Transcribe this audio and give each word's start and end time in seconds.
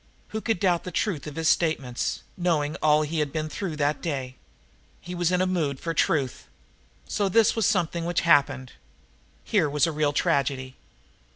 Who 0.29 0.41
could 0.41 0.59
doubt 0.59 0.83
the 0.83 0.89
truth 0.89 1.27
of 1.27 1.35
his 1.35 1.47
statements, 1.47 2.23
knowing 2.35 2.75
all 2.81 3.03
he 3.03 3.19
had 3.19 3.31
been 3.31 3.49
through 3.49 3.75
that 3.75 4.01
day? 4.01 4.35
He 4.99 5.13
was 5.13 5.31
in 5.31 5.43
a 5.43 5.45
mood 5.45 5.79
for 5.79 5.93
truth. 5.93 6.47
So 7.07 7.29
this 7.29 7.55
was 7.55 7.67
the 7.67 7.71
something 7.71 8.05
which 8.05 8.21
happened! 8.21 8.71
Here 9.43 9.69
was 9.69 9.85
real 9.85 10.11
tragedy. 10.11 10.75